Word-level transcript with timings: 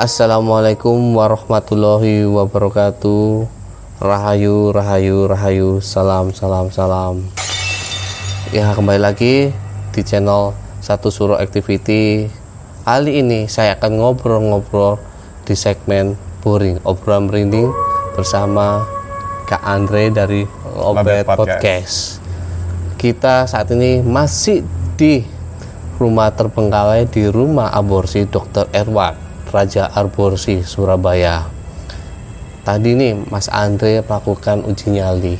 Assalamualaikum 0.00 1.12
warahmatullahi 1.12 2.24
wabarakatuh 2.24 3.44
Rahayu, 4.00 4.72
rahayu, 4.72 5.28
rahayu 5.28 5.84
Salam, 5.84 6.32
salam, 6.32 6.72
salam 6.72 7.28
Ya 8.48 8.72
kembali 8.72 8.96
lagi 8.96 9.52
di 9.92 10.00
channel 10.00 10.56
Satu 10.80 11.12
Suro 11.12 11.36
Activity 11.36 12.32
Kali 12.88 13.20
ini 13.20 13.44
saya 13.44 13.76
akan 13.76 14.00
ngobrol-ngobrol 14.00 14.96
di 15.44 15.52
segmen 15.52 16.16
Boring 16.40 16.80
Obrolan 16.88 17.28
Merinding 17.28 17.68
bersama 18.16 18.80
Kak 19.44 19.60
Andre 19.60 20.08
dari 20.08 20.48
Obet 20.80 21.28
Obet 21.28 21.28
Podcast. 21.28 21.60
Podcast. 21.60 21.96
Kita 22.96 23.44
saat 23.44 23.68
ini 23.68 24.00
masih 24.00 24.64
di 24.96 25.20
rumah 26.00 26.32
terbengkalai 26.32 27.04
di 27.04 27.28
rumah 27.28 27.68
aborsi 27.68 28.24
Dr. 28.24 28.64
Erwan 28.72 29.29
Raja 29.50 29.90
Aborsi 29.90 30.62
Surabaya. 30.62 31.50
Tadi 32.62 32.94
nih 32.94 33.26
Mas 33.28 33.50
Andre 33.50 34.00
melakukan 34.06 34.62
uji 34.62 34.94
nyali 34.94 35.34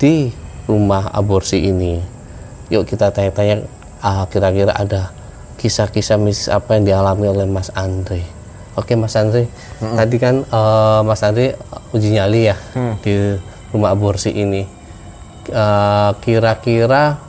di 0.00 0.32
rumah 0.64 1.12
aborsi 1.12 1.68
ini. 1.68 2.00
Yuk 2.72 2.88
kita 2.88 3.12
tanya-tanya 3.12 3.68
ah, 4.00 4.24
kira-kira 4.26 4.72
ada 4.72 5.12
kisah-kisah 5.60 6.16
mistis 6.16 6.48
apa 6.48 6.76
yang 6.76 6.88
dialami 6.88 7.28
oleh 7.28 7.46
Mas 7.46 7.68
Andre. 7.76 8.24
Oke 8.76 8.92
Mas 8.92 9.16
Andre, 9.16 9.48
tadi 9.80 10.16
kan 10.20 10.44
eh, 10.44 11.00
Mas 11.04 11.24
Andre 11.24 11.56
uji 11.96 12.12
nyali 12.12 12.52
ya 12.52 12.56
di 13.00 13.36
rumah 13.72 13.92
aborsi 13.92 14.32
ini. 14.32 14.64
Eh, 15.46 16.10
kira-kira 16.24 17.20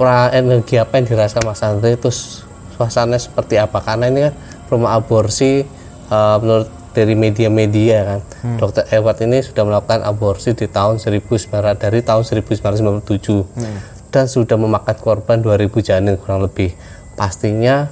pra 0.00 0.32
energi 0.32 0.80
apa 0.80 0.96
yang 0.96 1.06
dirasakan 1.12 1.52
Mas 1.52 1.60
Andre 1.60 1.92
terus 2.00 2.48
suasananya 2.80 3.20
seperti 3.20 3.60
apa 3.60 3.84
karena 3.84 4.08
ini 4.08 4.20
kan 4.24 4.34
rumah 4.70 4.96
aborsi 4.96 5.66
eh, 6.08 6.36
menurut 6.40 6.80
dari 6.90 7.14
media-media 7.14 7.98
kan. 8.02 8.20
Dokter 8.58 8.84
Edward 8.90 9.18
ini 9.22 9.38
sudah 9.42 9.62
melakukan 9.62 10.02
aborsi 10.02 10.54
di 10.58 10.66
tahun 10.66 10.98
1900 10.98 11.78
dari 11.78 12.02
tahun 12.02 12.22
1997 12.26 14.10
dan 14.10 14.26
sudah 14.26 14.58
memakan 14.58 14.96
korban 14.98 15.38
2000 15.38 15.86
janin 15.86 16.18
kurang 16.18 16.42
lebih. 16.42 16.74
Pastinya 17.14 17.86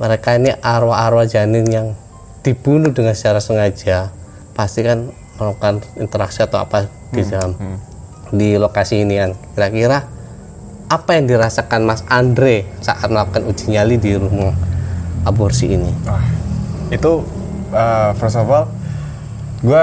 mereka 0.00 0.34
ini 0.40 0.56
arwah-arwah 0.56 1.28
janin 1.28 1.68
yang 1.68 1.92
dibunuh 2.40 2.92
dengan 2.92 3.12
secara 3.16 3.40
sengaja 3.40 4.12
pasti 4.56 4.84
kan 4.84 5.12
melakukan 5.40 5.82
interaksi 5.98 6.44
atau 6.44 6.62
apa 6.62 6.86
di 7.12 7.22
dalam 7.28 7.56
di 8.32 8.56
lokasi 8.56 9.04
ini 9.04 9.20
kan. 9.20 9.30
Kira-kira 9.52 9.98
apa 10.88 11.10
yang 11.16 11.28
dirasakan 11.28 11.80
Mas 11.84 12.04
Andre 12.08 12.68
saat 12.80 13.08
melakukan 13.08 13.44
uji 13.48 13.72
nyali 13.72 13.96
di 14.00 14.16
rumah 14.16 14.73
aborsi 15.24 15.72
ini 15.72 15.90
Wah, 16.04 16.24
itu 16.88 17.24
uh, 17.72 18.10
first 18.16 18.36
of 18.36 18.46
all, 18.46 18.68
gue 19.60 19.82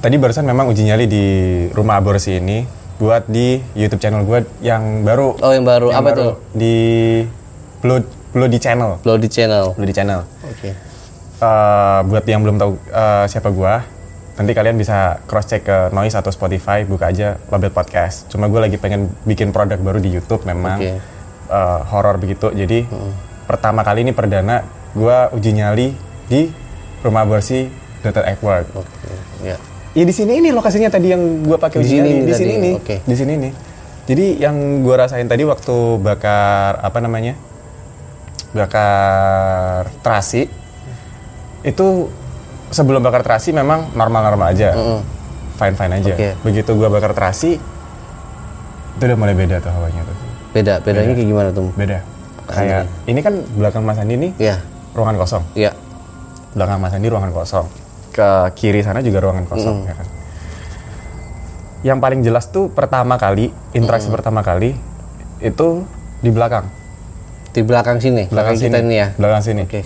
tadi 0.00 0.16
barusan 0.16 0.46
memang 0.46 0.70
uji 0.70 0.88
nyali 0.88 1.04
di 1.04 1.24
rumah 1.74 2.00
aborsi 2.00 2.38
ini 2.38 2.64
buat 2.96 3.28
di 3.28 3.56
YouTube 3.74 4.00
channel 4.00 4.24
gue 4.24 4.44
yang 4.60 5.04
baru. 5.04 5.36
oh 5.40 5.52
yang 5.52 5.64
baru 5.64 5.88
yang 5.88 6.00
apa 6.04 6.10
baru 6.12 6.20
tuh 6.20 6.32
Di 6.52 6.74
Blood 7.80 8.04
Bloody 8.30 8.60
Channel. 8.60 9.00
Bloody 9.00 9.28
Channel 9.28 9.72
Bloody 9.74 9.94
Channel. 9.96 10.20
oke 10.44 10.70
Uh, 11.40 12.04
buat 12.04 12.20
yang 12.28 12.44
belum 12.44 12.60
tahu 12.60 12.76
uh, 12.92 13.24
siapa 13.24 13.48
gue, 13.48 13.72
nanti 14.36 14.52
kalian 14.52 14.76
bisa 14.76 15.24
cross 15.24 15.48
check 15.48 15.64
ke 15.64 15.88
Noise 15.88 16.20
atau 16.20 16.28
Spotify, 16.28 16.84
buka 16.84 17.08
aja 17.08 17.40
Label 17.48 17.72
Podcast. 17.72 18.28
Cuma 18.28 18.44
gue 18.52 18.60
lagi 18.60 18.76
pengen 18.76 19.08
bikin 19.24 19.48
produk 19.48 19.80
baru 19.80 20.04
di 20.04 20.12
YouTube 20.12 20.44
memang 20.44 20.76
Oke. 20.76 21.00
uh, 21.48 21.80
horor 21.88 22.20
begitu. 22.20 22.52
Jadi 22.52 22.84
pertama 23.50 23.82
kali 23.82 24.06
ini 24.06 24.14
perdana 24.14 24.62
gue 24.94 25.16
uji 25.34 25.50
nyali 25.58 25.90
di 26.30 26.46
rumah 27.02 27.26
aborsi 27.26 27.66
Dr. 28.06 28.22
Edward. 28.30 28.70
oke 28.78 29.10
ya 29.42 29.58
Ya 29.90 30.06
di 30.06 30.14
sini 30.14 30.38
ini 30.38 30.54
lokasinya 30.54 30.86
tadi 30.86 31.10
yang 31.10 31.42
gue 31.42 31.58
pakai 31.58 31.82
uji 31.82 31.98
nyali 31.98 32.22
di 32.22 32.30
sini 32.30 32.54
nih, 32.62 32.74
oke. 32.78 32.96
di 33.02 33.14
sini 33.18 33.34
nih. 33.42 33.52
Jadi 34.06 34.26
yang 34.38 34.86
gue 34.86 34.94
rasain 34.94 35.26
tadi 35.26 35.42
waktu 35.42 35.98
bakar 35.98 36.78
apa 36.78 36.98
namanya, 37.02 37.34
bakar 38.54 39.90
terasi, 40.06 40.46
itu 41.66 42.06
sebelum 42.70 43.02
bakar 43.02 43.26
terasi 43.26 43.50
memang 43.50 43.90
normal-normal 43.98 44.54
aja, 44.54 44.70
fine-fine 45.58 45.92
aja. 45.98 46.14
Oke. 46.14 46.28
Begitu 46.46 46.70
gue 46.70 46.86
bakar 46.86 47.10
terasi, 47.10 47.58
itu 48.94 49.02
udah 49.02 49.18
mulai 49.18 49.34
beda 49.34 49.58
tuh 49.58 49.74
hawanya 49.74 50.06
tuh, 50.06 50.16
beda 50.54 50.74
bedanya 50.86 51.18
kayak 51.18 51.28
gimana 51.34 51.50
tuh 51.50 51.74
beda. 51.74 51.98
Kayak 52.52 52.82
ini 53.04 53.20
kan 53.20 53.34
belakang 53.54 53.82
Mas 53.82 53.96
Andi 53.96 54.14
nih 54.14 54.32
ya 54.36 54.56
ruangan 54.90 55.16
kosong, 55.16 55.42
ya 55.54 55.70
belakang 56.52 56.78
Mas 56.78 56.92
Andi 56.92 57.06
ruangan 57.06 57.30
kosong, 57.30 57.66
ke 58.10 58.28
kiri 58.54 58.80
sana 58.80 59.00
juga 59.00 59.20
ruangan 59.20 59.44
kosong. 59.44 59.86
ya 59.86 59.94
kan. 59.94 60.06
Yang 61.80 61.98
paling 61.98 62.20
jelas 62.20 62.44
tuh 62.46 62.68
pertama 62.68 63.16
kali 63.16 63.48
interaksi 63.72 64.08
pertama 64.08 64.40
kali 64.40 64.76
itu 65.38 65.68
di 66.20 66.28
belakang, 66.28 66.68
di 67.50 67.62
belakang 67.62 67.96
sini? 67.96 68.28
Belakang 68.28 68.52
belakang 68.52 68.56
kita 68.60 68.76
sini, 68.76 68.86
ini 68.86 68.94
ya? 68.94 69.08
Belakang 69.16 69.42
sini. 69.42 69.62
oke. 69.64 69.80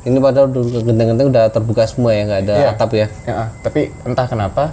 Ini 0.00 0.16
padahal 0.16 0.48
udah- 0.48 0.80
genteng-genteng 0.80 1.28
udah 1.28 1.44
terbuka 1.52 1.84
semua 1.84 2.16
ya 2.16 2.24
nggak 2.24 2.40
ada 2.42 2.54
Iya. 2.56 2.68
atap 2.72 2.90
ya? 2.94 3.06
Ya, 3.22 3.52
tapi 3.60 3.92
entah 4.02 4.24
kenapa 4.24 4.72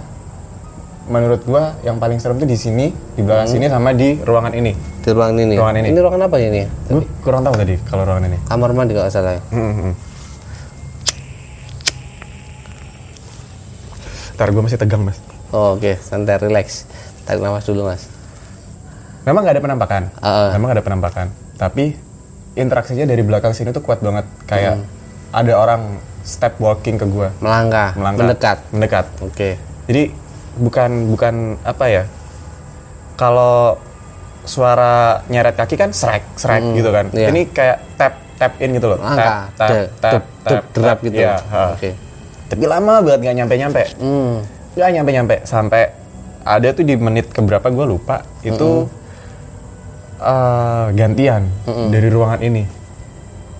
menurut 1.08 1.40
gua 1.42 1.74
yang 1.80 1.96
paling 1.96 2.16
serem 2.16 2.36
tuh 2.36 2.44
di 2.44 2.54
sini, 2.54 2.92
di 3.12 3.20
belakang 3.20 3.48
sini 3.48 3.66
sama 3.66 3.90
di 3.90 4.16
ruangan 4.18 4.52
ini. 4.52 4.72
di 4.98 5.08
ruangan 5.08 5.36
ini 5.38 5.54
Ruangan 5.54 5.76
ini. 5.78 5.88
ini 5.88 5.98
ruangan 5.98 6.22
apa 6.22 6.36
ini 6.38 6.62
Gue 6.86 7.02
kurang 7.20 7.40
tahu 7.40 7.56
tadi 7.56 7.74
kalau 7.82 8.04
ruangan 8.04 8.24
ini. 8.26 8.38
kamar 8.44 8.70
mandi 8.70 8.92
kalau 8.92 9.08
salah 9.08 9.32
ya 9.32 9.42
Hmm, 9.48 9.58
hmm, 9.58 9.74
hmm. 9.82 9.94
Ntar 14.34 14.48
gue 14.48 14.62
masih 14.62 14.76
tegang 14.76 15.02
mas. 15.02 15.18
oh, 15.48 15.74
oke 15.74 15.96
santai 15.98 16.38
relax 16.38 16.84
tarik 17.24 17.40
nafas 17.40 17.64
dulu 17.64 17.82
mas 17.84 18.04
Memang 19.20 19.44
nggak 19.44 19.56
ada 19.56 19.62
penampakan. 19.62 20.02
Ah. 20.18 20.48
Memang 20.50 20.66
nggak 20.66 20.78
ada 20.78 20.86
penampakan. 20.86 21.26
Tapi 21.54 21.92
interaksinya 22.54 23.04
dari 23.04 23.20
belakang 23.20 23.52
sini 23.52 23.70
tuh 23.70 23.80
kuat 23.80 24.00
banget. 24.00 24.24
Kayak 24.44 24.80
Hmm. 24.80 24.88
ada 25.30 25.52
orang 25.54 25.82
step 26.22 26.56
walking 26.56 26.96
ke 26.96 27.04
gue. 27.04 27.28
melangkah, 27.38 27.92
Melangkah. 27.92 28.24
mendekat 28.24 28.58
Mendekat. 28.70 29.04
oke 29.18 29.50
Jadi 29.84 30.02
bukan 30.58 30.90
bukan 31.08 31.34
apa 31.62 31.84
ya? 31.86 32.04
Kalau 33.14 33.78
suara 34.42 35.22
nyeret 35.26 35.54
kaki 35.54 35.74
kan 35.74 35.90
srek 35.90 36.24
srek 36.34 36.62
gitu 36.74 36.90
kan. 36.90 37.10
iya. 37.12 37.28
Ini 37.30 37.50
kayak 37.50 37.78
tap 37.96 38.14
tap 38.38 38.52
in 38.58 38.74
gitu 38.74 38.94
loh. 38.94 38.98
melangkah 38.98 39.50
Tap 39.54 39.58
tap 39.58 39.70
tap 39.98 40.12
dep, 40.12 40.24
tap, 40.44 40.62
derap 40.72 40.88
tap. 40.88 40.98
gitu 41.02 41.18
Iya, 41.18 41.34
ha. 41.50 41.62
oke 41.74 41.90
Tapi 42.48 42.64
lama 42.64 42.94
banget 43.04 43.20
nggak 43.22 43.36
nyampe 43.36 43.54
nyampe. 43.56 43.82
hmm 43.98 44.32
Nggak 44.78 44.90
nyampe 44.94 45.10
nyampe 45.12 45.36
sampai 45.42 45.82
ada 46.46 46.68
tuh 46.72 46.80
di 46.80 46.94
menit 46.96 47.28
keberapa 47.28 47.66
gue 47.68 47.84
lupa 47.84 48.24
itu 48.40 48.88
eh, 50.18 50.86
gantian 50.92 51.42
dari 51.92 52.08
ruangan 52.08 52.40
ini. 52.40 52.64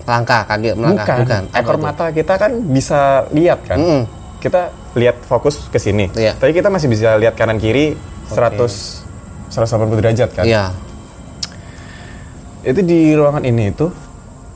Langkah, 0.09 0.41
kaki 0.41 0.73
melangkah, 0.73 1.21
bukan. 1.21 1.43
Apa 1.53 1.57
Ekor 1.61 1.77
mata 1.77 2.05
kita 2.09 2.33
kan 2.33 2.51
bisa 2.65 3.29
lihat 3.29 3.61
kan. 3.61 3.77
Mm-mm. 3.77 4.01
Kita 4.39 4.71
lihat 4.95 5.19
fokus 5.27 5.67
ke 5.67 5.77
sini. 5.77 6.07
Iya. 6.15 6.35
Tapi 6.39 6.55
kita 6.55 6.71
masih 6.71 6.87
bisa 6.87 7.19
lihat 7.19 7.35
kanan 7.35 7.59
kiri 7.59 7.99
100 8.31 9.05
180 9.51 9.99
derajat 9.99 10.29
kan. 10.31 10.45
Iya. 10.47 10.71
Itu 12.63 12.83
di 12.83 13.15
ruangan 13.15 13.43
ini 13.43 13.71
itu 13.71 13.91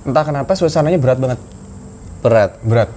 entah 0.03 0.24
kenapa 0.24 0.56
suasananya 0.56 1.00
berat 1.00 1.19
banget. 1.19 1.39
Berat. 2.24 2.51
Berat. 2.63 2.89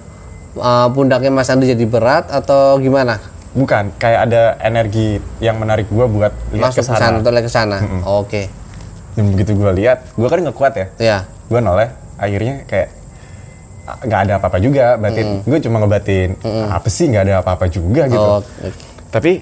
Eh, 0.57 0.89
pundaknya 0.97 1.29
Mas 1.29 1.53
Andi 1.53 1.69
jadi 1.69 1.85
berat 1.85 2.33
atau 2.33 2.81
gimana? 2.81 3.21
Bukan, 3.57 3.93
kayak 3.97 4.21
ada 4.29 4.43
energi 4.61 5.21
yang 5.41 5.57
menarik 5.57 5.89
gua 5.89 6.09
buat 6.09 6.33
lihat 6.53 6.77
ke 6.77 6.81
ke 6.81 6.85
sana, 6.85 7.17
untuk 7.17 7.33
lihat 7.33 7.45
ke 7.49 7.53
sana. 7.53 7.77
Oke. 8.05 8.53
Dan 9.17 9.33
begitu 9.33 9.57
gua 9.57 9.73
lihat, 9.73 10.13
gua 10.13 10.29
kan 10.29 10.45
nggak 10.45 10.57
kuat 10.57 10.73
ya. 10.77 10.87
Ya. 11.01 11.19
Gua 11.49 11.61
noleh, 11.65 11.89
akhirnya 12.21 12.69
kayak 12.69 12.93
nggak 13.87 14.21
ada 14.27 14.33
apa-apa 14.43 14.59
juga 14.59 14.99
batin. 14.99 15.47
Gue 15.47 15.63
cuma 15.63 15.79
ngebatin 15.79 16.35
apa 16.71 16.89
sih 16.91 17.07
nggak 17.07 17.23
ada 17.31 17.35
apa-apa 17.41 17.71
juga 17.71 18.11
gitu. 18.11 18.19
Oh, 18.19 18.43
oke. 18.43 18.71
Tapi 19.15 19.33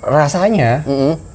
rasanya, 0.00 0.80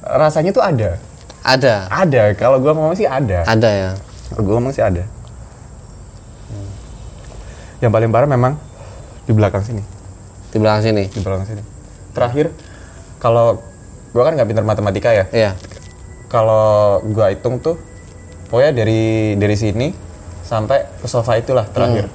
rasanya 0.02 0.50
tuh 0.50 0.64
ada. 0.64 0.98
Ada. 1.46 1.86
Ada. 1.86 2.34
Kalau 2.34 2.58
gua 2.58 2.74
ngomong 2.74 2.98
sih 2.98 3.06
ada. 3.06 3.46
Ada 3.46 3.70
ya. 3.70 3.90
Kalau 4.34 4.42
gua 4.42 4.54
ngomong 4.58 4.74
sih 4.74 4.82
ada. 4.82 5.06
Yang 7.78 7.92
paling 7.94 8.10
parah 8.10 8.26
memang 8.26 8.58
di 9.28 9.32
belakang 9.36 9.62
sini. 9.62 9.82
Di 10.50 10.58
belakang 10.58 10.82
sini. 10.82 11.06
Di 11.06 11.20
belakang 11.22 11.46
sini. 11.46 11.62
Terakhir, 12.10 12.50
kalau 13.22 13.62
gua 14.10 14.22
kan 14.26 14.34
nggak 14.34 14.48
pintar 14.50 14.66
matematika 14.66 15.14
ya. 15.14 15.30
Iya. 15.30 15.54
Kalau 16.26 16.98
gua 17.06 17.30
hitung 17.30 17.62
tuh, 17.62 17.78
pokoknya 18.50 18.82
dari 18.82 19.38
dari 19.38 19.54
sini 19.54 19.94
sampai 20.46 20.86
ke 20.94 21.06
sofa 21.06 21.34
itulah 21.34 21.66
terakhir. 21.66 22.06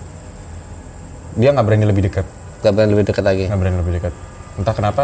Dia 1.33 1.51
nggak 1.51 1.66
berani 1.66 1.86
lebih 1.86 2.04
dekat. 2.04 2.24
Gak 2.60 2.72
berani 2.72 2.92
lebih 2.92 3.06
dekat 3.06 3.24
lagi. 3.24 3.44
nggak 3.45 3.57
berani 3.57 3.78
lebih 3.78 3.94
dekat 3.95 4.13
entah 4.54 4.72
kenapa 4.72 5.04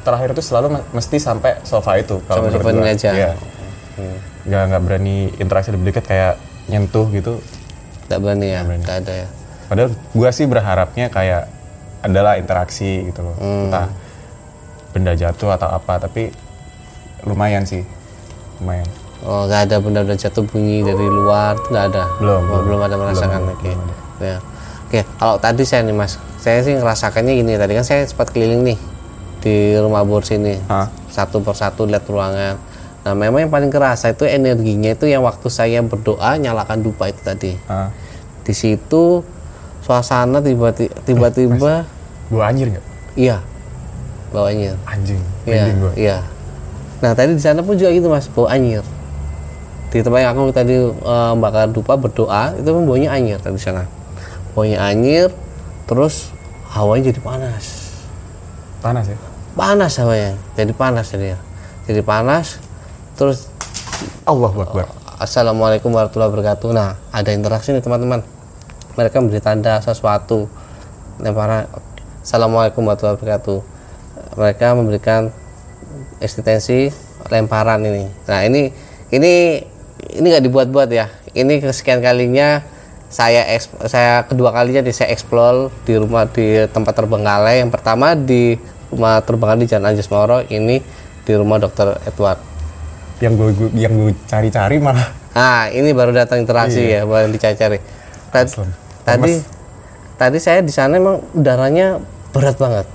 terakhir 0.00 0.28
itu 0.30 0.42
selalu 0.42 0.66
me- 0.72 0.86
mesti 0.92 1.16
sampai 1.16 1.62
sofa 1.62 1.94
itu 1.96 2.18
Sampai 2.20 2.50
menurut 2.50 2.60
sofa 2.60 2.70
ini 2.74 2.90
aja. 2.90 3.10
Iya. 3.10 3.30
nggak 4.44 4.62
nggak 4.68 4.82
berani 4.82 5.16
interaksi 5.34 5.70
lebih 5.70 5.86
dekat 5.88 6.04
kayak 6.04 6.34
nyentuh 6.66 7.06
gitu 7.08 7.38
Gak 8.06 8.18
berani 8.18 8.46
ya. 8.50 8.60
berani. 8.62 8.82
Gak 8.82 8.98
ada 9.00 9.12
ya. 9.16 9.28
padahal 9.66 9.90
gua 10.10 10.30
sih 10.30 10.44
berharapnya 10.44 11.06
kayak 11.08 11.46
adalah 12.00 12.36
interaksi 12.36 13.04
gitu 13.04 13.20
loh 13.22 13.36
Hmm. 13.36 13.66
entah 13.66 13.86
benda 14.90 15.12
jatuh 15.12 15.50
atau 15.50 15.68
apa 15.68 15.94
tapi 15.98 16.32
lumayan 17.22 17.62
sih 17.62 17.84
lumayan 18.58 18.88
Oh, 19.26 19.50
gak 19.50 19.66
ada 19.66 19.76
benda-benda 19.82 20.14
jatuh 20.14 20.46
bunyi 20.46 20.80
dari 20.80 21.02
luar, 21.02 21.58
itu 21.58 21.68
gak 21.70 21.90
ada. 21.90 22.04
Belum, 22.22 22.38
Oh, 22.38 22.62
belum. 22.62 22.62
belum 22.64 22.80
ada 22.86 22.94
merasakan. 22.96 23.40
Belum, 23.42 23.56
Oke. 23.58 23.70
belum 23.70 23.90
Ya. 24.18 24.36
Oke, 24.88 25.00
kalau 25.18 25.36
tadi 25.36 25.62
saya 25.62 25.82
nih 25.84 25.92
Mas, 25.92 26.16
saya 26.38 26.58
sih 26.62 26.72
ngerasakannya 26.72 27.32
gini. 27.34 27.52
Tadi 27.54 27.72
kan 27.76 27.84
saya 27.84 28.02
sempat 28.06 28.30
keliling 28.30 28.62
nih 28.64 28.78
di 29.38 29.54
rumah 29.76 30.02
bor 30.02 30.24
sini, 30.24 30.56
Hah? 30.66 30.88
satu 31.06 31.38
persatu 31.38 31.84
lihat 31.84 32.08
ruangan. 32.08 32.56
Nah, 33.04 33.14
memang 33.14 33.46
yang 33.46 33.52
paling 33.52 33.68
kerasa 33.68 34.10
itu 34.10 34.24
energinya 34.24 34.90
itu 34.90 35.06
yang 35.06 35.22
waktu 35.22 35.46
saya 35.48 35.78
berdoa 35.80 36.34
nyalakan 36.36 36.82
dupa 36.82 37.06
itu 37.06 37.20
tadi. 37.22 37.52
Ah, 37.66 37.92
Di 38.42 38.56
situ 38.56 39.22
suasana 39.84 40.40
tiba-tiba, 40.40 40.94
tiba-tiba, 41.04 41.84
gua 42.28 42.42
anjir 42.44 42.68
nggak 42.68 42.84
iya, 43.14 43.40
bawanya. 44.28 44.76
anjing 44.84 45.20
Iya, 45.44 45.64
iya. 45.94 46.16
Nah 47.00 47.12
tadi 47.14 47.32
di 47.32 47.42
sana 47.42 47.60
pun 47.60 47.76
juga 47.76 47.92
gitu 47.92 48.08
mas, 48.08 48.26
bau 48.28 48.44
anyir. 48.44 48.82
Di 49.88 50.04
tempat 50.04 50.20
yang 50.20 50.36
aku 50.36 50.52
tadi 50.52 50.76
eh, 50.76 51.32
bakar 51.40 51.72
dupa 51.72 51.96
berdoa 51.96 52.52
itu 52.56 52.68
pun 52.68 52.84
baunya 52.84 53.08
anyir 53.12 53.40
tadi 53.40 53.56
di 53.56 53.62
sana. 53.62 53.88
Baunya 54.52 54.78
anyir, 54.84 55.32
terus 55.88 56.32
hawanya 56.72 57.12
jadi 57.12 57.20
panas. 57.24 57.64
panas 58.78 59.10
ya 59.10 59.18
Panas 59.58 59.98
hawanya, 59.98 60.38
jadi 60.54 60.70
panas 60.70 61.10
jadi 61.10 61.34
Jadi 61.88 62.00
panas, 62.04 62.62
terus 63.16 63.50
Allah 64.28 64.52
Akbar 64.52 64.86
Assalamualaikum 65.18 65.90
warahmatullahi 65.90 66.30
wabarakatuh. 66.30 66.70
Nah, 66.70 66.94
ada 67.10 67.34
interaksi 67.34 67.74
nih 67.74 67.82
teman-teman. 67.82 68.22
Mereka 68.94 69.18
memberi 69.18 69.42
tanda 69.42 69.82
sesuatu. 69.82 70.46
Lemparan 71.18 71.66
Assalamualaikum 72.22 72.86
warahmatullahi 72.86 73.18
wabarakatuh. 73.18 73.58
Mereka 74.38 74.66
memberikan 74.78 75.34
eksistensi 76.22 76.94
lemparan 77.34 77.82
ini. 77.82 78.06
Nah, 78.30 78.46
ini 78.46 78.70
ini 79.10 79.58
ini 80.12 80.24
nggak 80.32 80.44
dibuat-buat 80.44 80.88
ya. 80.88 81.12
Ini 81.32 81.60
kesekian 81.60 82.00
kalinya 82.00 82.64
saya 83.08 83.44
saya 83.88 84.28
kedua 84.28 84.52
kalinya 84.52 84.84
di 84.84 84.92
saya 84.92 85.12
explore 85.12 85.72
di 85.88 85.96
rumah 85.96 86.28
di 86.28 86.64
tempat 86.68 86.92
terbengkalai. 86.96 87.64
Yang 87.64 87.70
pertama 87.72 88.12
di 88.16 88.56
rumah 88.92 89.20
terbengkalai 89.24 89.64
di 89.64 89.68
Jalan 89.68 89.92
Anjas 89.92 90.08
Moro, 90.08 90.44
ini 90.48 90.80
di 91.24 91.32
rumah 91.36 91.60
Dr. 91.60 92.00
Edward. 92.08 92.40
yang 93.18 93.34
gue 93.34 93.50
yang 93.74 93.90
gue 93.98 94.14
cari-cari 94.30 94.78
malah 94.78 95.18
Nah, 95.38 95.70
ini 95.70 95.94
baru 95.94 96.10
datang 96.10 96.42
interaksi 96.42 96.82
ya, 96.82 97.06
baru 97.06 97.30
dicari-cari. 97.30 97.78
Tadi, 98.34 98.58
tadi, 99.06 99.32
tadi 100.18 100.38
saya 100.42 100.66
di 100.66 100.74
sana 100.74 100.98
emang 100.98 101.22
udaranya 101.30 102.02
berat 102.34 102.58
banget. 102.58 102.86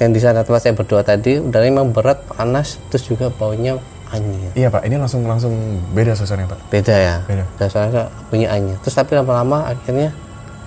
Yang 0.00 0.10
di 0.16 0.20
sana 0.24 0.40
tempat 0.40 0.64
saya 0.64 0.72
berdoa 0.72 1.04
tadi, 1.04 1.36
udaranya 1.36 1.76
emang 1.76 1.92
berat, 1.92 2.24
panas, 2.24 2.80
terus 2.88 3.04
juga 3.04 3.28
baunya 3.28 3.76
anyir. 4.10 4.50
iya 4.52 4.68
pak 4.68 4.82
ini 4.82 4.96
langsung 4.96 5.22
langsung 5.24 5.54
beda 5.90 6.12
suasananya 6.12 6.50
pak 6.50 6.60
Beda 6.68 6.94
ya. 6.94 7.16
Beda. 7.24 7.44
Dasarnya 7.56 8.10
punya 8.26 8.50
anyir. 8.50 8.76
Terus 8.80 8.94
tapi 8.94 9.14
lama-lama 9.14 9.66
akhirnya 9.66 10.10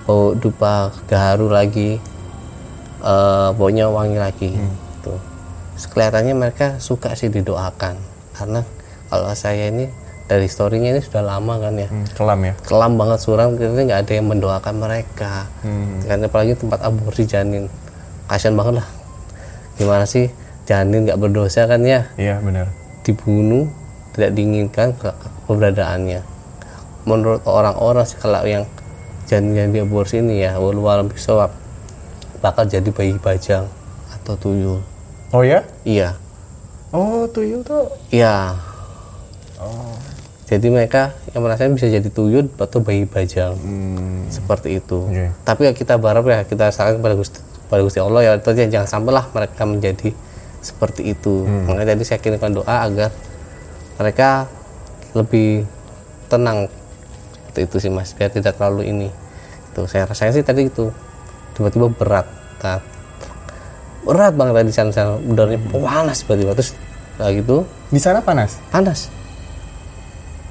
bau 0.04 0.32
dupa 0.32 0.88
gaharu 1.04 1.48
lagi, 1.48 1.96
eh, 3.00 3.48
baunya 3.52 3.88
wangi 3.88 4.16
lagi. 4.16 4.50
Tuh. 5.00 5.20
Terus 5.74 5.84
Kelihatannya 5.86 6.34
mereka 6.34 6.66
suka 6.78 7.12
sih 7.12 7.28
didoakan, 7.28 7.96
karena 8.32 8.60
kalau 9.06 9.28
saya 9.32 9.68
ini 9.68 9.88
dari 10.24 10.48
storynya 10.48 10.88
ini 10.90 11.00
sudah 11.00 11.20
lama 11.20 11.60
kan 11.60 11.76
ya 11.76 11.84
Hmm, 11.84 12.08
kelam 12.10 12.40
ya 12.40 12.54
kelam 12.64 12.96
banget 12.96 13.18
suram 13.20 13.60
kita 13.60 13.76
nggak 13.76 14.00
ada 14.08 14.12
yang 14.14 14.26
mendoakan 14.26 14.74
mereka 14.74 15.44
Hmm. 15.60 16.00
kan 16.00 16.16
apalagi 16.18 16.56
tempat 16.56 16.80
aborsi 16.80 17.28
janin 17.28 17.68
kasian 18.24 18.56
banget 18.56 18.80
lah 18.80 18.88
gimana 19.76 20.08
sih 20.08 20.32
janin 20.64 21.04
nggak 21.04 21.20
berdosa 21.20 21.68
kan 21.68 21.84
ya 21.84 22.08
iya 22.16 22.40
benar 22.40 22.72
dibunuh 23.04 23.68
tidak 24.16 24.34
diinginkan 24.34 24.96
ke- 24.96 25.14
keberadaannya. 25.46 26.24
Menurut 27.04 27.44
orang-orang 27.44 28.08
sih 28.08 28.16
kalau 28.16 28.40
yang 28.48 28.64
janin 29.28 29.52
yang 29.52 29.70
diaborsi 29.72 30.24
ini 30.24 30.44
ya 30.44 30.56
walau 30.56 30.88
alam 30.88 31.08
bisawab 31.08 31.52
bakal 32.40 32.64
jadi 32.64 32.88
bayi 32.88 33.16
bajang 33.20 33.68
atau 34.12 34.34
tuyul. 34.36 34.80
Oh 35.32 35.44
ya? 35.44 35.64
Iya. 35.84 36.16
Oh 36.92 37.28
tuyul 37.28 37.60
tuh? 37.60 37.92
Iya. 38.08 38.56
Jadi 40.44 40.68
mereka 40.68 41.16
yang 41.32 41.40
merasa 41.40 41.64
bisa 41.72 41.88
jadi 41.88 42.04
tuyul 42.12 42.52
atau 42.60 42.78
bayi 42.84 43.08
bajang. 43.08 43.56
Seperti 44.28 44.76
itu. 44.80 45.08
Iya. 45.08 45.32
Tapi 45.42 45.68
ya 45.68 45.72
kita 45.72 45.96
berharap 45.96 46.24
ya 46.28 46.44
kita 46.44 46.68
sarankan 46.68 47.00
kepada 47.00 47.16
Gusti, 47.16 47.38
kepada 47.40 47.80
Gusti 47.80 47.98
Allah 48.00 48.20
ya 48.22 48.32
itu 48.36 48.48
jangan 48.52 48.88
sampailah 48.88 49.24
mereka 49.32 49.62
menjadi 49.64 50.08
seperti 50.64 51.12
itu. 51.12 51.44
Makanya 51.44 51.94
tadi 51.94 52.04
saya 52.08 52.18
kirimkan 52.18 52.56
doa 52.56 52.76
agar 52.80 53.12
mereka 54.00 54.48
lebih 55.12 55.68
tenang. 56.32 56.66
Seperti 57.46 57.60
itu 57.68 57.76
sih 57.84 57.90
mas 57.92 58.16
biar 58.16 58.32
tidak 58.32 58.56
terlalu 58.56 58.88
ini. 58.88 59.08
Tuh 59.76 59.84
saya 59.86 60.08
rasain 60.08 60.32
sih 60.32 60.42
tadi 60.42 60.66
itu. 60.66 60.88
Tiba-tiba 61.54 61.92
berat. 61.92 62.26
Nah, 62.64 62.80
berat 64.02 64.32
banget 64.34 64.54
tadi 64.56 64.68
di 64.72 64.74
sana, 64.74 65.20
udaranya 65.20 65.60
panas 65.70 66.24
tiba-tiba. 66.24 66.56
Terus 66.56 66.72
kayak 67.20 67.32
gitu. 67.44 67.56
Di 67.92 68.00
sana 68.00 68.18
panas? 68.24 68.58
Panas. 68.72 69.12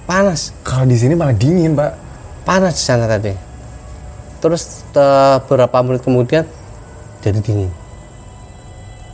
Panas. 0.07 0.53
Kalau 0.63 0.87
di 0.87 0.95
sini 0.95 1.17
malah 1.17 1.35
dingin 1.35 1.75
pak. 1.75 1.91
Panas 2.47 2.77
di 2.77 2.83
sana 2.85 3.09
tadi. 3.09 3.33
Terus 4.39 4.87
eh, 4.95 5.37
beberapa 5.43 5.81
menit 5.83 6.03
kemudian 6.03 6.43
jadi 7.23 7.39
dingin 7.39 7.82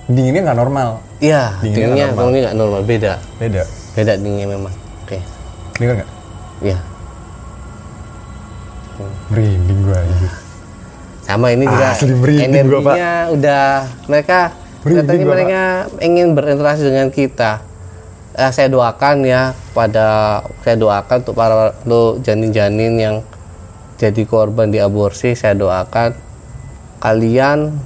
dinginnya 0.09 0.41
nggak 0.49 0.57
normal. 0.57 0.89
Iya 1.21 1.53
Dinginnya 1.61 1.85
dinginnya 1.85 2.05
nggak 2.09 2.55
normal. 2.57 2.57
normal 2.57 2.81
beda. 2.83 3.13
Beda? 3.37 3.63
Beda 3.93 4.13
dinginnya 4.17 4.47
memang 4.49 4.73
oke. 5.05 5.17
Dengar 5.77 5.93
nggak? 6.01 6.11
Iya. 6.59 6.77
Merinding 9.29 9.79
gua 9.85 9.97
anjir. 10.01 10.31
sama 11.21 11.53
ini 11.53 11.69
juga 11.69 11.93
Asli 11.93 12.09
merinding 12.09 12.65
gua, 12.65 12.81
Pak. 12.81 12.95
energinya 12.97 13.11
udah 13.29 13.65
mereka 14.09 14.39
katanya 14.81 15.25
mereka 15.29 15.61
ingin 16.01 16.27
berinteraksi 16.33 16.83
dengan 16.89 17.07
kita. 17.13 17.61
Eh, 18.33 18.49
saya 18.49 18.67
doakan 18.71 19.27
ya 19.29 19.53
pada 19.77 20.41
saya 20.65 20.75
doakan 20.79 21.17
untuk 21.21 21.35
para 21.37 21.75
untuk 21.85 22.25
janin-janin 22.25 22.93
yang 22.97 23.15
jadi 23.99 24.23
korban 24.25 24.71
di 24.71 24.79
aborsi 24.79 25.35
saya 25.35 25.53
doakan 25.53 26.15
kalian 26.97 27.77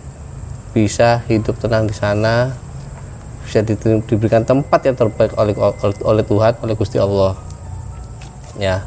bisa 0.74 1.22
hidup 1.30 1.56
tenang 1.62 1.86
di 1.86 1.96
sana 1.96 2.52
bisa 3.46 3.62
diberikan 3.62 4.42
tempat 4.42 4.82
yang 4.90 4.98
terbaik 4.98 5.34
oleh 5.38 5.54
oleh, 5.58 5.98
oleh 6.02 6.24
Tuhan 6.26 6.54
oleh 6.66 6.74
Gusti 6.74 6.98
Allah 6.98 7.38
ya 8.58 8.82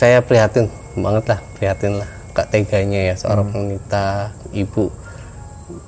saya 0.00 0.24
prihatin 0.24 0.72
banget 0.96 1.24
lah 1.36 1.38
prihatin 1.60 2.00
lah 2.00 2.08
gak 2.32 2.48
teganya 2.48 3.12
ya 3.12 3.14
seorang 3.18 3.52
wanita 3.52 4.32
ibu 4.56 4.88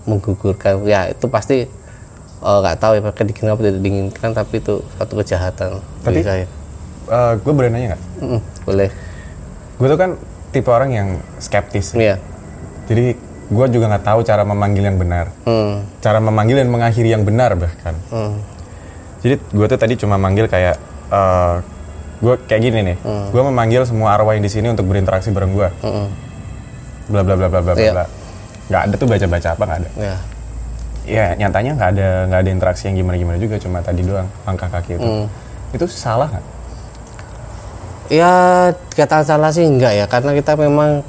menggugurkan 0.05 0.85
ya 0.85 1.09
itu 1.09 1.27
pasti 1.33 1.65
eh, 2.43 2.59
nggak 2.61 2.77
tahu 2.77 2.99
ya 2.99 3.01
diinginkan 3.01 3.55
atau 3.57 3.65
tidak 3.65 3.81
diinginkan 3.81 4.31
tapi 4.37 4.61
itu 4.61 4.85
satu 5.01 5.13
kejahatan 5.23 5.81
Tapi- 6.05 6.23
saya 6.23 6.47
gue 7.41 7.53
boleh 7.53 7.69
nanya 7.69 7.93
nggak? 7.93 8.03
Mm, 8.25 8.41
boleh 8.63 8.89
Gue 9.83 9.91
tuh 9.91 9.99
kan 9.99 10.15
tipe 10.55 10.71
orang 10.71 10.95
yang 10.95 11.09
skeptis. 11.43 11.91
Iya. 11.99 12.15
Jadi 12.87 13.19
gue 13.53 13.67
juga 13.69 13.85
nggak 13.93 14.05
tahu 14.09 14.21
cara 14.25 14.43
memanggil 14.49 14.85
yang 14.89 14.97
benar. 14.97 15.29
Hmm. 15.45 15.85
Cara 16.01 16.19
memanggil 16.19 16.57
dan 16.65 16.69
mengakhiri 16.73 17.13
yang 17.13 17.23
benar 17.23 17.53
bahkan. 17.55 17.95
Hmm. 18.09 18.41
Jadi 19.21 19.39
gue 19.39 19.67
tuh 19.69 19.79
tadi 19.79 19.95
cuma 20.01 20.17
manggil 20.17 20.49
kayak 20.49 20.81
gue 22.25 22.35
kayak 22.49 22.63
gini 22.65 22.79
nih. 22.93 22.97
Hmm. 23.05 23.29
Gue 23.31 23.43
memanggil 23.45 23.85
semua 23.85 24.17
arwah 24.17 24.33
yang 24.33 24.43
di 24.43 24.51
sini 24.51 24.73
untuk 24.73 24.89
berinteraksi 24.89 25.29
bareng 25.31 25.53
gue. 25.53 25.69
Bla 27.13 27.21
bla 27.21 27.35
bla 27.37 27.49
bla 27.53 27.61
bla 27.61 27.73
bla. 27.77 27.83
Iya. 27.83 27.93
bla. 27.93 28.07
Nggak 28.73 28.83
ada 28.89 28.95
tuh 28.97 29.09
baca-baca 29.11 29.49
apa 29.53 29.63
nggak 29.69 29.79
ada. 29.85 29.91
Ya. 30.01 30.17
Ya 31.03 31.27
nyatanya 31.35 31.73
nggak 31.77 31.91
ada 31.99 32.09
nggak 32.31 32.41
ada 32.41 32.51
interaksi 32.51 32.83
yang 32.89 32.97
gimana 32.97 33.17
gimana 33.21 33.39
juga. 33.39 33.61
Cuma 33.61 33.79
tadi 33.85 34.01
doang 34.01 34.29
langkah 34.49 34.67
kaki 34.73 34.97
itu. 34.97 35.07
Hmm. 35.07 35.27
Itu 35.77 35.85
salah 35.87 36.31
nggak? 36.33 36.47
Ya 38.13 38.33
kata 38.93 39.25
salah 39.25 39.51
sih 39.55 39.65
enggak 39.65 39.93
ya 39.97 40.05
karena 40.05 40.37
kita 40.37 40.53
memang 40.59 41.01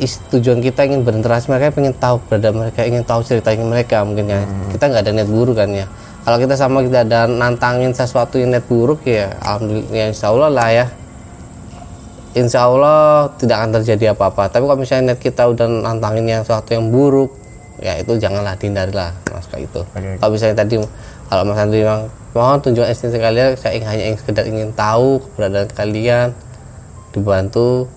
is- 0.00 0.18
tujuan 0.28 0.58
kita 0.58 0.82
ingin 0.82 1.04
berinteraksi 1.04 1.46
mereka 1.46 1.76
ingin 1.76 1.94
tahu 1.94 2.16
berada 2.24 2.50
mereka 2.50 2.80
ingin 2.82 3.04
tahu 3.04 3.20
ceritanya 3.20 3.62
mereka 3.62 4.02
mungkin 4.02 4.26
ya. 4.26 4.40
Kita 4.72 4.88
nggak 4.88 5.02
ada 5.04 5.12
niat 5.12 5.28
buruk 5.28 5.54
kan 5.54 5.70
ya. 5.70 5.86
Kalau 6.20 6.36
kita 6.36 6.52
sama 6.52 6.80
kita 6.80 7.04
ada 7.04 7.24
nantangin 7.24 7.92
sesuatu 7.92 8.36
yang 8.36 8.52
niat 8.52 8.64
buruk 8.64 9.04
ya 9.04 9.32
alhamdulillah 9.40 9.88
ya 9.90 10.04
insya 10.08 10.26
Allah 10.28 10.48
lah 10.48 10.68
ya. 10.70 10.86
Insya 12.30 12.62
Allah 12.62 12.98
tidak 13.36 13.56
akan 13.58 13.70
terjadi 13.76 14.14
apa-apa. 14.14 14.46
Tapi 14.48 14.62
kalau 14.62 14.78
misalnya 14.78 15.12
niat 15.12 15.20
kita 15.20 15.42
udah 15.46 15.66
nantangin 15.66 16.24
yang 16.24 16.40
sesuatu 16.40 16.70
yang 16.70 16.88
buruk 16.88 17.34
ya 17.80 17.96
itu 17.96 18.12
janganlah 18.14 18.54
dihindari 18.54 18.92
lah 18.92 19.08
mas 19.32 19.48
kayak 19.48 19.64
itu 19.64 19.80
Oke. 19.80 20.20
kalau 20.20 20.32
misalnya 20.36 20.52
tadi 20.52 20.76
kalau 21.32 21.48
mas 21.48 21.56
Andri 21.56 21.80
bilang 21.80 22.12
mohon 22.36 22.60
tunjukkan 22.60 22.92
esensi 22.92 23.16
kalian 23.16 23.56
saya 23.56 23.72
ingin- 23.72 23.88
hanya 23.88 24.04
ingin 24.04 24.18
sekedar 24.20 24.44
ingin 24.44 24.68
tahu 24.76 25.16
keberadaan 25.24 25.68
kalian 25.72 26.28
dibantu 27.08 27.88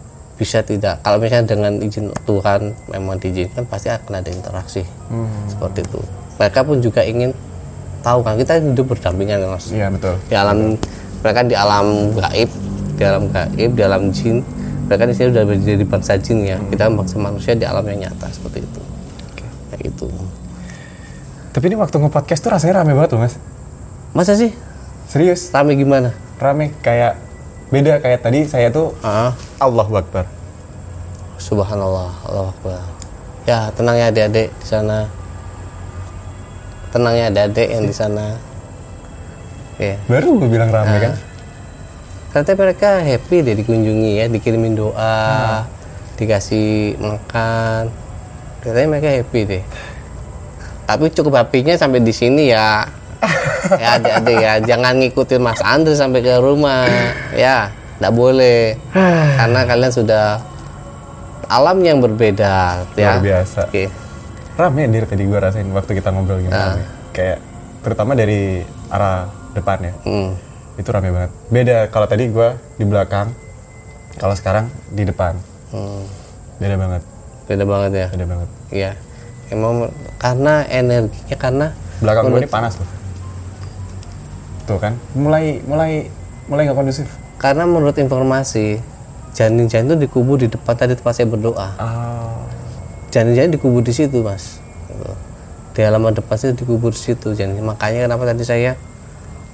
bisa 0.44 0.60
tidak. 0.60 1.00
Kalau 1.00 1.18
misalnya 1.24 1.56
dengan 1.56 1.80
izin 1.80 2.12
Tuhan 2.28 2.76
memang 2.92 3.16
diizinkan 3.24 3.64
pasti 3.64 3.88
akan 3.88 4.20
ada 4.20 4.28
interaksi 4.28 4.84
seperti 5.48 5.88
itu. 5.88 6.04
Mereka 6.36 6.60
pun 6.68 6.84
juga 6.84 7.02
ingin 7.08 7.32
tahu 8.04 8.20
kan? 8.20 8.36
Kita 8.36 8.60
hidup 8.60 8.92
berdampingan 8.92 9.40
kan, 9.48 9.50
mas? 9.56 9.72
Iya 9.72 9.88
betul. 9.88 10.20
di 10.28 10.36
alam 10.36 10.76
mereka 11.24 11.40
di 11.48 11.56
alam 11.56 12.12
gaib 12.12 12.50
di 13.00 13.04
alam 13.08 13.24
gaib 13.32 13.72
di 13.72 13.82
alam 13.82 14.04
jin. 14.12 14.44
Mereka 14.92 15.08
di 15.08 15.14
sini 15.16 15.28
sudah 15.32 15.44
menjadi 15.48 15.86
bangsa 15.88 16.14
jin 16.20 16.44
ya. 16.44 16.60
Kita 16.60 16.92
bangsa 16.92 17.16
manusia 17.16 17.56
di 17.56 17.64
alam 17.64 17.88
yang 17.88 18.12
nyata 18.12 18.28
seperti 18.28 18.68
itu. 18.68 18.82
Kayak 19.72 19.80
gitu. 19.88 20.12
Tapi 21.56 21.64
ini 21.72 21.80
waktu 21.80 21.96
nge-podcast 21.96 22.42
tuh 22.44 22.52
rasanya 22.52 22.84
rame 22.84 22.92
banget 22.92 23.16
loh 23.16 23.24
mas. 23.24 23.40
masa 24.12 24.36
sih? 24.36 24.52
Serius. 25.08 25.54
rame 25.56 25.80
gimana? 25.80 26.12
Rame 26.42 26.76
kayak 26.84 27.16
beda 27.74 27.98
kayak 27.98 28.22
tadi 28.22 28.46
saya 28.46 28.70
tuh 28.70 28.94
ah 29.02 29.34
Allahu 29.58 29.98
Akbar. 29.98 30.30
subhanallah 31.42 32.14
Allah 32.30 32.54
akbar 32.54 32.80
ya 33.50 33.74
tenang 33.74 33.98
ya 33.98 34.14
adik-adik 34.14 34.54
di 34.54 34.66
sana 34.70 35.10
tenang 36.94 37.18
ya 37.18 37.26
adik-adik 37.34 37.68
yang 37.74 37.84
di 37.90 37.96
sana 37.98 38.38
ya 39.82 39.98
Baru 40.06 40.38
gue 40.38 40.48
bilang 40.48 40.70
rame 40.70 41.02
kan. 41.02 41.14
Ternyata 42.34 42.54
mereka 42.58 42.90
happy 43.06 43.46
deh 43.46 43.56
dikunjungi 43.62 44.12
ya, 44.18 44.26
dikirimin 44.26 44.74
doa, 44.74 45.66
dikasih 46.18 46.98
makan. 46.98 47.94
Katanya 48.66 48.88
mereka 48.90 49.10
happy 49.14 49.42
deh. 49.46 49.64
Tapi 50.90 51.14
cukup 51.14 51.38
happy-nya 51.38 51.78
sampai 51.78 52.02
di 52.02 52.10
sini 52.10 52.50
ya. 52.50 52.90
Ya 53.72 53.88
adik-adik 53.98 54.38
ya, 54.38 54.54
jangan 54.60 54.94
ngikutin 54.98 55.42
Mas 55.42 55.62
Andre 55.62 55.94
sampai 55.94 56.20
ke 56.20 56.36
rumah. 56.38 56.86
Ya, 57.34 57.70
tidak 57.98 58.14
boleh. 58.14 58.76
Karena 59.38 59.60
kalian 59.64 59.92
sudah 59.92 60.26
alam 61.48 61.78
yang 61.80 62.00
berbeda 62.00 62.84
ya. 62.94 63.18
Luar 63.18 63.22
biasa. 63.22 63.70
Oke. 63.70 63.86
Rame 64.54 64.86
dir 64.86 65.06
tadi 65.06 65.26
gue 65.26 65.40
rasain 65.40 65.66
waktu 65.70 65.92
kita 65.98 66.14
ngobrol 66.14 66.38
gini 66.40 66.54
Ah. 66.54 66.78
rame. 66.78 66.84
Kayak 67.10 67.38
terutama 67.82 68.14
dari 68.14 68.62
arah 68.90 69.26
depan 69.54 69.78
ya. 69.82 69.94
Hmm. 70.06 70.30
Itu 70.78 70.90
rame 70.90 71.10
banget. 71.10 71.32
Beda 71.50 71.78
kalau 71.90 72.06
tadi 72.06 72.30
gue 72.30 72.50
di 72.78 72.86
belakang. 72.86 73.34
Kalau 74.14 74.34
sekarang 74.38 74.70
di 74.94 75.04
depan. 75.06 75.34
Hmm. 75.74 76.06
Beda 76.62 76.78
banget. 76.78 77.02
Beda 77.50 77.64
banget 77.66 77.92
ya. 77.92 78.08
Beda 78.14 78.26
banget. 78.30 78.50
Iya. 78.70 78.92
Emang 79.50 79.90
karena 80.18 80.66
energinya 80.66 81.38
karena 81.38 81.68
Belakang 82.02 82.24
gue 82.30 82.42
ini 82.42 82.50
panas 82.50 82.74
loh. 82.78 82.90
Tuh 84.64 84.80
kan. 84.80 84.96
Mulai 85.16 85.60
mulai 85.68 86.08
mulai 86.48 86.68
nggak 86.68 86.78
kondusif. 86.78 87.08
Karena 87.40 87.68
menurut 87.68 87.96
informasi 88.00 88.80
janin-janin 89.36 89.92
itu 89.92 90.08
dikubur 90.08 90.40
di 90.40 90.48
depan 90.48 90.78
tadi 90.78 90.96
tempat 90.96 91.14
saya 91.18 91.28
berdoa. 91.28 91.68
Ah. 91.76 92.40
Janin-janin 93.12 93.54
dikubur 93.54 93.84
di 93.84 93.92
situ, 93.92 94.24
Mas. 94.24 94.64
Di 95.74 95.82
halaman 95.82 96.14
depan 96.14 96.38
saya 96.38 96.54
dikubur 96.54 96.94
di 96.94 97.02
situ 97.02 97.34
janin. 97.34 97.60
Makanya 97.66 98.08
kenapa 98.08 98.30
tadi 98.30 98.46
saya 98.46 98.78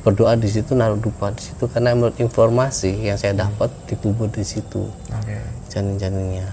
berdoa 0.04 0.36
di 0.40 0.48
situ 0.48 0.76
naruh 0.76 0.96
dupa 0.96 1.28
di 1.36 1.44
situ 1.44 1.68
karena 1.68 1.92
menurut 1.92 2.16
informasi 2.16 3.04
yang 3.04 3.20
saya 3.20 3.36
dapat 3.36 3.68
dikubur 3.84 4.32
di 4.32 4.48
situ 4.48 4.88
Oke. 5.12 5.36
janin-janinnya. 5.68 6.48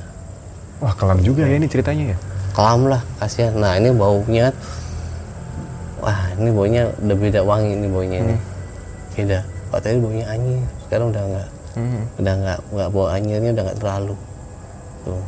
Wah 0.83 0.93
kelam 0.99 1.23
juga 1.23 1.47
ya 1.47 1.55
ini 1.57 1.71
ceritanya 1.71 2.15
ya. 2.15 2.19
Kelam 2.53 2.89
lah, 2.89 3.05
kasihan. 3.21 3.53
Nah, 3.53 3.77
ini 3.77 3.93
baunya 3.93 4.49
Wah, 6.07 6.31
ini 6.39 6.55
baunya 6.55 6.87
udah 7.03 7.17
beda 7.19 7.41
wangi 7.43 7.75
ini 7.75 7.87
baunya 7.91 8.19
ini. 8.23 8.37
Beda. 9.19 9.43
Kalau 9.43 9.81
tadi 9.83 9.99
baunya 9.99 10.25
anyir, 10.31 10.63
sekarang 10.87 11.11
udah 11.11 11.23
enggak. 11.27 11.49
Udah 12.23 12.33
enggak 12.39 12.59
enggak 12.71 12.89
bau 12.95 13.07
anyirnya 13.11 13.51
udah 13.59 13.65
enggak 13.67 13.79
terlalu. 13.83 14.15
Tuh. 15.03 15.25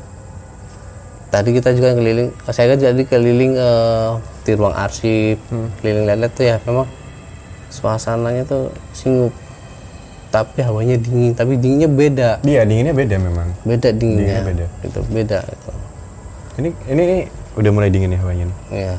Tadi 1.28 1.50
kita 1.50 1.74
juga 1.74 1.92
keliling, 1.98 2.30
saya 2.48 2.72
kan 2.72 2.78
jadi 2.78 3.02
keliling 3.04 3.52
eh, 3.58 4.10
di 4.46 4.52
ruang 4.54 4.72
arsip, 4.72 5.36
keliling 5.82 6.06
lelet 6.08 6.32
tuh 6.32 6.46
ya, 6.46 6.56
memang 6.62 6.86
suasananya 7.68 8.46
tuh 8.46 8.70
singgup. 8.94 9.34
Tapi 10.30 10.60
hawanya 10.62 10.94
dingin, 10.94 11.34
tapi 11.34 11.58
dinginnya 11.58 11.90
beda. 11.90 12.30
Iya 12.46 12.62
dinginnya 12.64 12.94
beda 12.94 13.16
memang. 13.18 13.48
Beda 13.66 13.88
dinginnya. 13.90 14.40
Dinginnya 14.40 14.44
beda. 14.46 14.66
Gitu, 14.86 15.00
beda 15.10 15.38
gitu. 15.42 15.70
Ini 16.62 16.68
ini, 16.86 17.04
udah 17.58 17.70
mulai 17.74 17.90
dingin 17.90 18.14
nih 18.14 18.20
hawanya 18.22 18.44
nih. 18.46 18.58
Iya. 18.72 18.94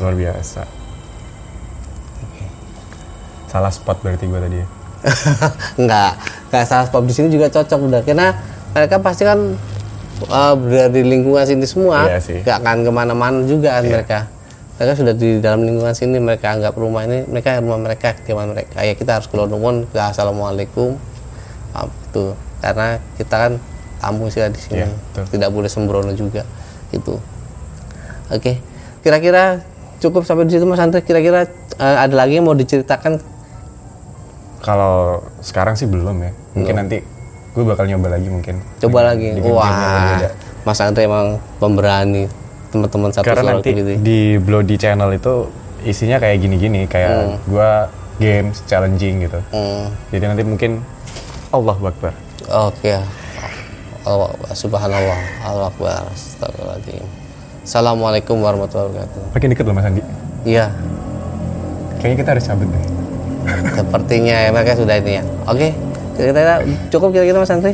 Luar 0.00 0.16
biasa. 0.16 0.64
Salah 3.50 3.72
spot 3.74 4.00
berarti 4.00 4.24
gue 4.30 4.40
tadi 4.40 4.56
ya. 4.62 4.66
nggak. 5.84 6.12
Nggak 6.50 6.64
salah 6.64 6.84
sebab 6.88 7.02
di 7.04 7.14
sini 7.14 7.28
juga 7.28 7.52
cocok 7.52 7.80
udah. 7.84 8.00
Karena 8.06 8.32
mereka 8.72 8.96
pasti 9.02 9.26
kan 9.26 9.38
uh, 10.28 10.54
berada 10.56 10.94
di 10.94 11.02
lingkungan 11.04 11.44
sini 11.44 11.66
semua. 11.66 12.08
Iya 12.08 12.20
sih. 12.22 12.40
nggak 12.40 12.56
akan 12.62 12.76
ke 12.86 12.90
mana-mana 12.90 13.38
juga 13.44 13.80
kan 13.80 13.84
mereka. 13.84 14.18
Mereka 14.80 14.92
sudah 14.96 15.14
di 15.18 15.28
dalam 15.44 15.60
lingkungan 15.66 15.92
sini. 15.92 16.16
Mereka 16.16 16.46
anggap 16.48 16.74
rumah 16.78 17.04
ini 17.04 17.28
mereka 17.28 17.60
rumah 17.60 17.80
mereka 17.80 18.16
kediaman 18.16 18.56
mereka. 18.56 18.80
Ya 18.80 18.94
kita 18.96 19.20
harus 19.20 19.28
keluar 19.28 19.50
nuwun 19.50 19.84
ke 19.90 19.98
assalamualaikum. 19.98 20.96
Ah, 21.76 21.86
itu. 21.86 22.32
Karena 22.60 23.02
kita 23.20 23.34
kan 23.36 23.52
tamu 24.00 24.32
sih 24.32 24.40
di 24.48 24.60
sini. 24.60 24.80
Iya, 24.84 24.88
tidak 25.28 25.50
boleh 25.52 25.68
sembrono 25.68 26.12
juga. 26.16 26.46
Itu. 26.94 27.20
Oke. 28.30 28.62
Kira-kira 29.00 29.64
cukup 30.00 30.24
sampai 30.24 30.48
di 30.48 30.56
situ 30.56 30.64
mas 30.64 30.80
Andre. 30.80 31.04
Kira-kira 31.04 31.44
uh, 31.76 31.96
ada 32.00 32.14
lagi 32.16 32.40
yang 32.40 32.48
mau 32.48 32.56
diceritakan? 32.56 33.20
Kalau 34.60 35.24
sekarang 35.44 35.76
sih 35.76 35.86
belum 35.88 36.16
ya. 36.20 36.32
Mungkin 36.56 36.74
nanti 36.76 36.98
gue 37.50 37.64
bakal 37.64 37.84
nyoba 37.86 38.16
lagi 38.16 38.28
mungkin. 38.32 38.60
coba 38.80 39.12
lagi. 39.12 39.36
yang 39.36 39.44
wah. 39.52 40.20
Mas 40.64 40.80
Andre 40.80 41.04
emang 41.04 41.36
pemberani. 41.60 42.26
Teman-teman 42.70 43.10
satu 43.10 43.26
Karena 43.26 43.58
nanti 43.58 43.74
gitu. 43.74 43.98
di 43.98 44.38
Bloody 44.38 44.78
Channel 44.78 45.10
itu 45.18 45.50
isinya 45.82 46.22
kayak 46.22 46.38
gini-gini, 46.38 46.86
kayak 46.86 47.42
gua 47.50 47.90
games 48.22 48.62
challenging 48.70 49.26
gitu. 49.26 49.42
Hmm, 49.50 49.90
Jadi 50.14 50.24
nanti 50.30 50.44
mungkin 50.46 50.78
Allah 51.50 51.74
Akbar. 51.74 52.14
oke. 52.46 52.92
Allah 54.06 54.28
Akbar. 54.30 54.54
subhanallah. 54.54 55.18
Allah 55.42 55.66
Akbar. 55.66 56.06
Astagfirullahaladzim 56.14 57.19
Assalamualaikum 57.64 58.40
warahmatullahi 58.40 58.88
wabarakatuh 58.92 59.20
Makin 59.36 59.48
deket 59.52 59.64
loh 59.68 59.74
Mas 59.76 59.86
Andi. 59.86 60.02
iya 60.48 60.72
Kayaknya 62.00 62.16
kita 62.24 62.30
harus 62.32 62.44
cabut 62.48 62.68
deh. 62.72 62.84
sepertinya 63.76 64.36
ya 64.36 64.48
mereka 64.52 64.72
sudah 64.76 64.94
ini 65.00 65.20
ya 65.20 65.24
oke 65.44 65.68
kira-kira 66.16 66.54
cukup 66.92 67.08
kira-kira 67.12 67.36
Mas 67.40 67.52
Andre 67.52 67.72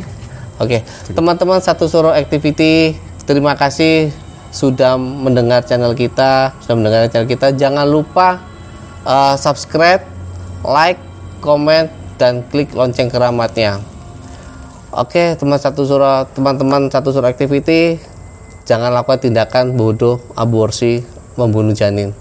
oke 0.59 0.77
teman-teman 1.11 1.59
satu 1.59 1.87
suruh 1.91 2.15
activity 2.15 2.95
terima 3.27 3.55
kasih 3.55 4.11
sudah 4.47 4.95
mendengar 4.97 5.61
channel 5.67 5.91
kita, 5.91 6.55
sudah 6.63 6.75
mendengar 6.79 7.11
channel 7.11 7.27
kita. 7.27 7.51
Jangan 7.53 7.83
lupa 7.83 8.39
uh, 9.03 9.35
subscribe, 9.35 10.01
like, 10.63 10.97
komen, 11.43 11.91
dan 12.15 12.41
klik 12.47 12.71
lonceng 12.71 13.11
keramatnya. 13.11 13.83
Oke, 14.89 15.35
teman 15.35 15.59
satu 15.59 15.83
surah, 15.83 16.25
teman-teman 16.31 16.87
satu 16.87 17.11
surah 17.11 17.27
activity, 17.29 17.99
jangan 18.67 18.91
lakukan 18.91 19.23
tindakan 19.23 19.79
bodoh, 19.79 20.19
aborsi, 20.35 20.99
membunuh 21.39 21.71
janin. 21.71 22.11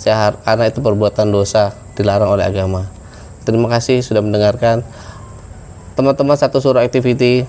Karena 0.00 0.64
itu 0.64 0.80
perbuatan 0.80 1.28
dosa 1.28 1.76
dilarang 1.92 2.32
oleh 2.32 2.48
agama. 2.48 2.88
Terima 3.44 3.68
kasih 3.68 4.00
sudah 4.00 4.24
mendengarkan. 4.24 4.80
Teman-teman 5.92 6.40
satu 6.40 6.64
surah 6.64 6.80
activity, 6.80 7.44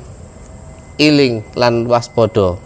iling 1.00 1.48
lan 1.56 1.88
waspodo. 1.88 2.60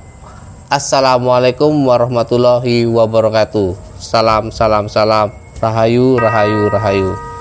Assalamualaikum 0.65 1.69
warahmatullahi 1.85 2.89
wabarakatuh. 2.89 3.77
Salam, 4.01 4.49
salam, 4.49 4.89
salam. 4.89 5.29
Rahayu, 5.61 6.17
rahayu, 6.17 6.65
rahayu. 6.73 7.34